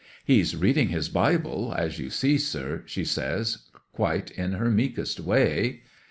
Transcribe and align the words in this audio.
'"He's 0.25 0.55
reading 0.55 0.87
his 0.87 1.09
Bible, 1.09 1.75
as 1.77 1.99
you 1.99 2.09
see, 2.09 2.39
sir," 2.39 2.81
she 2.87 3.05
says, 3.05 3.67
quite 3.93 4.31
in 4.31 4.53
her 4.53 4.71
meekest 4.71 5.19
way. 5.19 5.83